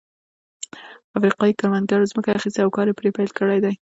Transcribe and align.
افریقايي 1.17 1.53
کروندګرو 1.59 2.09
ځمکه 2.11 2.29
اخیستې 2.37 2.59
او 2.61 2.69
کار 2.75 2.85
یې 2.89 2.97
پرې 2.99 3.09
پیل 3.17 3.29
کړی 3.39 3.57
دی. 3.63 3.69